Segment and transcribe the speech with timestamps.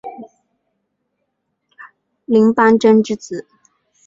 [2.25, 3.45] 林邦桢之子。